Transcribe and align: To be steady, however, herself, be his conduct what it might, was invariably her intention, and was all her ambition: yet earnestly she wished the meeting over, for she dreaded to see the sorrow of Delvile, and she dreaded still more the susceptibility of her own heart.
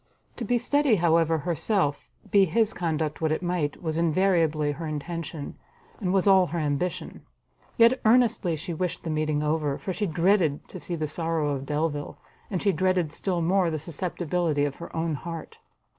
To 0.37 0.43
be 0.45 0.57
steady, 0.57 0.95
however, 0.95 1.37
herself, 1.37 2.09
be 2.31 2.45
his 2.45 2.73
conduct 2.73 3.21
what 3.21 3.31
it 3.31 3.43
might, 3.43 3.83
was 3.83 3.99
invariably 3.99 4.71
her 4.71 4.87
intention, 4.87 5.59
and 5.99 6.11
was 6.11 6.25
all 6.25 6.47
her 6.47 6.57
ambition: 6.57 7.21
yet 7.77 8.01
earnestly 8.03 8.55
she 8.55 8.73
wished 8.73 9.03
the 9.03 9.11
meeting 9.11 9.43
over, 9.43 9.77
for 9.77 9.93
she 9.93 10.07
dreaded 10.07 10.67
to 10.69 10.79
see 10.79 10.95
the 10.95 11.05
sorrow 11.07 11.51
of 11.51 11.67
Delvile, 11.67 12.17
and 12.49 12.63
she 12.63 12.71
dreaded 12.71 13.11
still 13.13 13.43
more 13.43 13.69
the 13.69 13.77
susceptibility 13.77 14.65
of 14.65 14.77
her 14.77 14.91
own 14.95 15.13
heart. 15.13 15.59